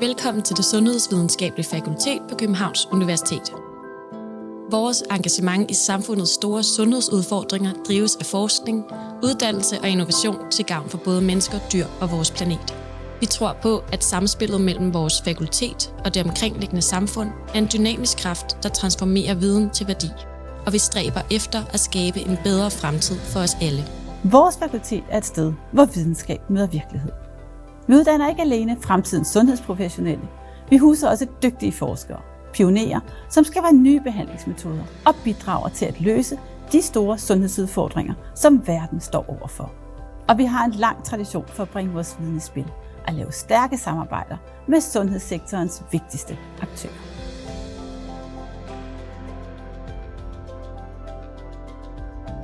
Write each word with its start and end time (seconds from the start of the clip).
Velkommen 0.00 0.42
til 0.42 0.56
det 0.56 0.64
Sundhedsvidenskabelige 0.64 1.66
Fakultet 1.66 2.22
på 2.28 2.36
Københavns 2.36 2.88
Universitet. 2.92 3.52
Vores 4.70 5.02
engagement 5.10 5.70
i 5.70 5.74
samfundets 5.74 6.30
store 6.30 6.62
sundhedsudfordringer 6.62 7.72
drives 7.88 8.16
af 8.16 8.26
forskning, 8.26 8.84
uddannelse 9.24 9.80
og 9.80 9.88
innovation 9.88 10.50
til 10.50 10.64
gavn 10.64 10.88
for 10.88 10.98
både 10.98 11.20
mennesker, 11.22 11.58
dyr 11.72 11.86
og 12.00 12.10
vores 12.10 12.30
planet. 12.30 12.76
Vi 13.20 13.26
tror 13.26 13.56
på, 13.62 13.82
at 13.92 14.04
samspillet 14.04 14.60
mellem 14.60 14.94
vores 14.94 15.22
fakultet 15.22 15.94
og 16.04 16.14
det 16.14 16.24
omkringliggende 16.24 16.82
samfund 16.82 17.28
er 17.54 17.58
en 17.58 17.68
dynamisk 17.72 18.18
kraft, 18.18 18.62
der 18.62 18.68
transformerer 18.68 19.34
viden 19.34 19.70
til 19.70 19.86
værdi. 19.86 20.08
Og 20.66 20.72
vi 20.72 20.78
stræber 20.78 21.20
efter 21.30 21.62
at 21.72 21.80
skabe 21.80 22.20
en 22.20 22.38
bedre 22.44 22.70
fremtid 22.70 23.16
for 23.16 23.40
os 23.40 23.56
alle. 23.62 23.84
Vores 24.24 24.56
fakultet 24.56 25.02
er 25.10 25.18
et 25.18 25.26
sted, 25.26 25.52
hvor 25.72 25.84
videnskab 25.84 26.40
møder 26.50 26.66
virkelighed. 26.66 27.29
Vi 27.86 27.94
uddanner 27.94 28.28
ikke 28.28 28.42
alene 28.42 28.76
fremtidens 28.80 29.28
sundhedsprofessionelle. 29.28 30.28
Vi 30.70 30.76
huser 30.76 31.08
også 31.08 31.26
dygtige 31.42 31.72
forskere, 31.72 32.20
pionerer, 32.52 33.00
som 33.28 33.44
skaber 33.44 33.72
nye 33.72 34.00
behandlingsmetoder 34.00 34.82
og 35.06 35.14
bidrager 35.24 35.68
til 35.68 35.86
at 35.86 36.00
løse 36.00 36.38
de 36.72 36.82
store 36.82 37.18
sundhedsudfordringer, 37.18 38.14
som 38.34 38.66
verden 38.66 39.00
står 39.00 39.24
overfor. 39.28 39.72
Og 40.28 40.38
vi 40.38 40.44
har 40.44 40.64
en 40.64 40.72
lang 40.72 41.04
tradition 41.04 41.44
for 41.48 41.62
at 41.62 41.68
bringe 41.68 41.92
vores 41.92 42.16
viden 42.20 42.36
i 42.36 42.40
spil 42.40 42.72
og 43.08 43.14
lave 43.14 43.32
stærke 43.32 43.78
samarbejder 43.78 44.36
med 44.66 44.80
sundhedssektorens 44.80 45.82
vigtigste 45.92 46.38
aktører. 46.62 47.09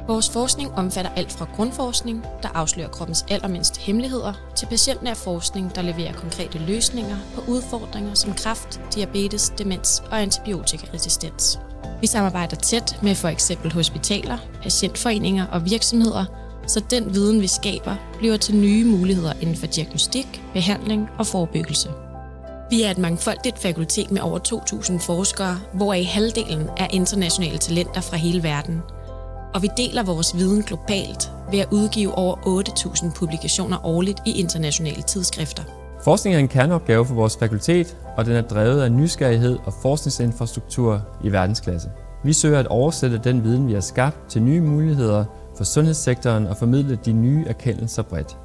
Vores 0.09 0.31
forskning 0.31 0.73
omfatter 0.73 1.11
alt 1.17 1.33
fra 1.33 1.49
grundforskning, 1.57 2.25
der 2.43 2.49
afslører 2.55 2.89
kroppens 2.89 3.25
allermindste 3.29 3.81
hemmeligheder, 3.81 4.33
til 4.57 4.67
patientnær 4.67 5.15
forskning, 5.15 5.75
der 5.75 5.83
leverer 5.83 6.13
konkrete 6.13 6.59
løsninger 6.59 7.17
på 7.35 7.43
udfordringer 7.49 8.15
som 8.15 8.33
kræft, 8.33 8.81
diabetes, 8.95 9.53
demens 9.59 10.03
og 10.11 10.23
antibiotikaresistens. 10.23 11.59
Vi 12.01 12.07
samarbejder 12.07 12.57
tæt 12.57 12.99
med 13.03 13.15
for 13.15 13.29
eksempel 13.29 13.73
hospitaler, 13.73 14.39
patientforeninger 14.63 15.47
og 15.47 15.65
virksomheder, 15.65 16.25
så 16.67 16.81
den 16.91 17.15
viden, 17.15 17.43
vi 17.43 17.47
skaber, 17.47 17.97
bliver 18.19 18.37
til 18.37 18.57
nye 18.57 18.85
muligheder 18.85 19.33
inden 19.41 19.57
for 19.57 19.67
diagnostik, 19.67 20.43
behandling 20.53 21.09
og 21.19 21.27
forebyggelse. 21.27 21.91
Vi 22.71 22.83
er 22.83 22.91
et 22.91 22.99
mangfoldigt 22.99 23.59
fakultet 23.59 24.11
med 24.11 24.21
over 24.21 24.39
2.000 24.39 24.99
forskere, 24.99 25.61
hvoraf 25.73 26.05
halvdelen 26.05 26.69
er 26.77 26.87
internationale 26.91 27.59
talenter 27.59 28.01
fra 28.01 28.17
hele 28.17 28.43
verden– 28.43 28.83
og 29.57 29.63
vi 29.63 29.71
deler 29.77 30.03
vores 30.03 30.37
viden 30.37 30.63
globalt 30.63 31.33
ved 31.51 31.59
at 31.59 31.69
udgive 31.71 32.15
over 32.15 32.37
8.000 32.37 33.13
publikationer 33.15 33.87
årligt 33.87 34.19
i 34.27 34.41
internationale 34.41 35.03
tidsskrifter. 35.03 35.63
Forskning 36.05 36.37
er 36.37 36.41
en 36.41 36.49
kerneopgave 36.49 37.07
for 37.07 37.15
vores 37.15 37.37
fakultet, 37.37 37.97
og 38.17 38.25
den 38.25 38.33
er 38.33 38.43
drevet 38.43 38.83
af 38.83 38.93
nysgerrighed 38.93 39.59
og 39.65 39.73
forskningsinfrastruktur 39.83 41.03
i 41.25 41.33
verdensklasse. 41.33 41.91
Vi 42.25 42.33
søger 42.33 42.59
at 42.59 42.67
oversætte 42.67 43.21
den 43.25 43.45
viden, 43.45 43.69
vi 43.69 43.73
har 43.73 43.81
skabt, 43.81 44.17
til 44.29 44.43
nye 44.43 44.61
muligheder 44.61 45.25
for 45.57 45.65
sundhedssektoren 45.65 46.47
og 46.47 46.57
formidle 46.57 46.99
de 47.05 47.13
nye 47.13 47.45
erkendelser 47.47 48.03
bredt. 48.03 48.37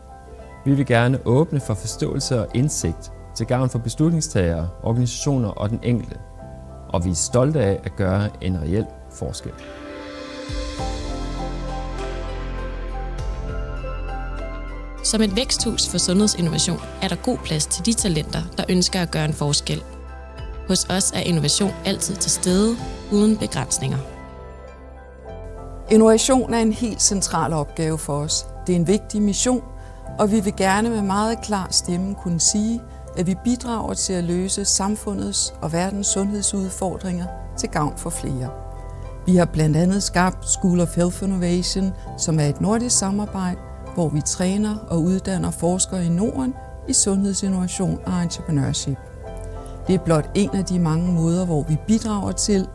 Vi 0.66 0.74
vil 0.74 0.86
gerne 0.86 1.20
åbne 1.26 1.60
for 1.60 1.74
forståelse 1.74 2.40
og 2.40 2.48
indsigt 2.54 3.12
til 3.36 3.46
gavn 3.46 3.70
for 3.70 3.80
beslutningstagere, 3.80 4.70
organisationer 4.84 5.50
og 5.50 5.70
den 5.70 5.80
enkelte. 5.84 6.16
Og 6.90 7.06
vi 7.06 7.10
er 7.10 7.16
stolte 7.16 7.62
af 7.62 7.80
at 7.84 7.96
gøre 7.96 8.30
en 8.42 8.62
reel 8.62 8.86
forskel. 9.14 9.52
Som 15.04 15.22
et 15.22 15.36
væksthus 15.36 15.88
for 15.88 15.98
sundhedsinnovation 15.98 16.80
er 17.02 17.08
der 17.08 17.16
god 17.16 17.38
plads 17.38 17.66
til 17.66 17.86
de 17.86 17.94
talenter, 17.94 18.42
der 18.58 18.64
ønsker 18.70 19.02
at 19.02 19.12
gøre 19.12 19.26
en 19.26 19.34
forskel. 19.34 19.84
Hos 20.68 20.86
os 20.90 21.12
er 21.12 21.20
innovation 21.20 21.72
altid 21.86 22.16
til 22.16 22.32
stede, 22.32 22.78
uden 23.12 23.38
begrænsninger. 23.38 23.98
Innovation 25.92 26.54
er 26.54 26.60
en 26.60 26.74
helt 26.74 27.02
central 27.02 27.54
opgave 27.54 27.98
for 27.98 28.14
os. 28.14 28.46
Det 28.68 28.74
er 28.74 28.80
en 28.80 28.88
vigtig 28.88 29.22
mission, 29.22 29.64
og 30.20 30.32
vi 30.32 30.40
vil 30.40 30.56
gerne 30.56 30.90
med 30.90 31.02
meget 31.02 31.42
klar 31.42 31.68
stemme 31.72 32.16
kunne 32.16 32.40
sige, 32.40 32.82
at 33.18 33.28
vi 33.28 33.36
bidrager 33.44 33.94
til 33.94 34.14
at 34.14 34.24
løse 34.24 34.66
samfundets 34.66 35.54
og 35.62 35.74
verdens 35.74 36.08
sundhedsudfordringer 36.08 37.26
til 37.58 37.70
gavn 37.70 37.98
for 37.98 38.10
flere. 38.10 38.71
Vi 39.26 39.36
har 39.36 39.46
blandt 39.46 39.78
andet 39.78 40.04
skabt 40.04 40.50
School 40.50 40.80
of 40.80 40.96
Health 40.96 41.24
Innovation, 41.24 41.94
som 42.18 42.40
er 42.40 42.46
et 42.46 42.62
nordisk 42.62 42.98
samarbejde, 42.98 43.58
hvor 43.94 44.10
vi 44.10 44.22
træner 44.22 44.76
og 44.90 45.02
uddanner 45.02 45.52
forskere 45.52 46.06
i 46.06 46.10
Norden 46.10 46.54
i 46.88 46.94
sundhedsinnovation 46.94 48.00
og 48.06 48.22
entrepreneurship. 48.24 48.98
Det 49.88 49.96
er 49.96 50.00
blot 50.00 50.32
en 50.36 50.50
af 50.50 50.66
de 50.66 50.80
mange 50.80 51.12
måder, 51.12 51.46
hvor 51.46 51.64
vi 51.64 51.78
bidrager 51.88 52.32
til, 52.32 52.68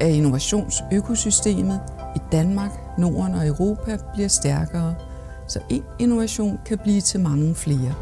at 0.00 0.08
innovationsøkosystemet 0.08 1.80
i 2.16 2.18
Danmark, 2.32 2.70
Norden 2.98 3.34
og 3.34 3.46
Europa 3.46 3.98
bliver 4.14 4.28
stærkere, 4.28 4.94
så 5.48 5.60
en 5.68 5.84
innovation 5.98 6.58
kan 6.66 6.78
blive 6.78 7.00
til 7.00 7.20
mange 7.20 7.54
flere. 7.54 7.94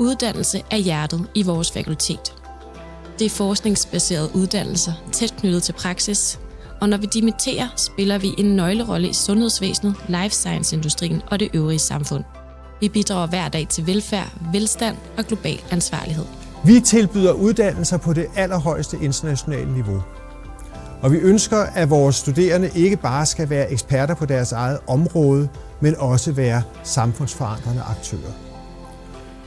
Uddannelse 0.00 0.62
er 0.70 0.76
hjertet 0.76 1.26
i 1.34 1.42
vores 1.42 1.70
fakultet. 1.72 2.34
Det 3.18 3.24
er 3.24 3.30
forskningsbaserede 3.30 4.30
uddannelser, 4.34 4.92
tæt 5.12 5.34
knyttet 5.38 5.62
til 5.62 5.72
praksis, 5.72 6.40
og 6.80 6.88
når 6.88 6.96
vi 6.96 7.06
dimitterer, 7.06 7.68
spiller 7.76 8.18
vi 8.18 8.34
en 8.38 8.56
nøglerolle 8.56 9.08
i 9.08 9.12
sundhedsvæsenet, 9.12 9.94
life 10.08 10.30
science-industrien 10.30 11.22
og 11.30 11.40
det 11.40 11.48
øvrige 11.54 11.78
samfund. 11.78 12.24
Vi 12.80 12.88
bidrager 12.88 13.26
hver 13.26 13.48
dag 13.48 13.68
til 13.68 13.86
velfærd, 13.86 14.32
velstand 14.52 14.96
og 15.16 15.24
global 15.24 15.60
ansvarlighed. 15.70 16.24
Vi 16.64 16.80
tilbyder 16.80 17.32
uddannelser 17.32 17.96
på 17.96 18.12
det 18.12 18.26
allerhøjeste 18.36 18.98
internationale 19.02 19.72
niveau. 19.72 20.02
Og 21.02 21.12
vi 21.12 21.16
ønsker, 21.16 21.58
at 21.58 21.90
vores 21.90 22.16
studerende 22.16 22.70
ikke 22.74 22.96
bare 22.96 23.26
skal 23.26 23.50
være 23.50 23.72
eksperter 23.72 24.14
på 24.14 24.26
deres 24.26 24.52
eget 24.52 24.78
område, 24.86 25.48
men 25.80 25.94
også 25.96 26.32
være 26.32 26.62
samfundsforandrende 26.84 27.82
aktører. 27.82 28.47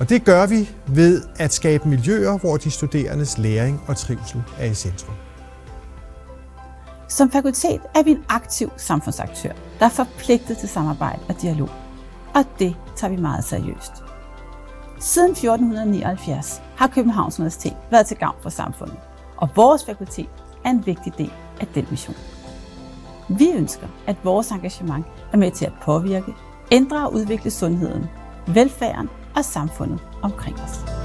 Og 0.01 0.09
det 0.09 0.25
gør 0.25 0.45
vi 0.45 0.69
ved 0.87 1.23
at 1.39 1.53
skabe 1.53 1.89
miljøer, 1.89 2.37
hvor 2.37 2.57
de 2.57 2.71
studerendes 2.71 3.37
læring 3.37 3.81
og 3.87 3.97
trivsel 3.97 4.43
er 4.59 4.65
i 4.65 4.73
centrum. 4.73 5.15
Som 7.09 7.31
fakultet 7.31 7.81
er 7.95 8.03
vi 8.03 8.11
en 8.11 8.23
aktiv 8.29 8.71
samfundsaktør, 8.77 9.51
der 9.79 9.85
er 9.85 9.89
forpligtet 9.89 10.57
til 10.57 10.69
samarbejde 10.69 11.19
og 11.29 11.41
dialog. 11.41 11.69
Og 12.35 12.45
det 12.59 12.75
tager 12.95 13.11
vi 13.11 13.21
meget 13.21 13.43
seriøst. 13.43 13.91
Siden 14.99 15.31
1479 15.31 16.61
har 16.75 16.87
Københavns 16.87 17.39
Universitet 17.39 17.77
været 17.91 18.07
til 18.07 18.17
gavn 18.17 18.37
for 18.41 18.49
samfundet, 18.49 18.97
og 19.37 19.49
vores 19.55 19.85
fakultet 19.85 20.29
er 20.65 20.69
en 20.69 20.85
vigtig 20.85 21.13
del 21.17 21.33
af 21.59 21.67
den 21.67 21.87
mission. 21.91 22.17
Vi 23.29 23.51
ønsker, 23.55 23.87
at 24.07 24.15
vores 24.23 24.51
engagement 24.51 25.05
er 25.33 25.37
med 25.37 25.51
til 25.51 25.65
at 25.65 25.73
påvirke, 25.81 26.33
ændre 26.71 27.07
og 27.07 27.13
udvikle 27.13 27.51
sundheden, 27.51 28.05
velfærden 28.47 29.09
og 29.35 29.45
samfundet 29.45 29.99
omkring 30.21 30.59
os. 30.59 31.00